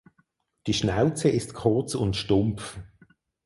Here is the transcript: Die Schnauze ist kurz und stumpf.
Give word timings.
Die 0.65 0.73
Schnauze 0.73 1.29
ist 1.29 1.53
kurz 1.53 1.93
und 1.93 2.15
stumpf. 2.15 2.79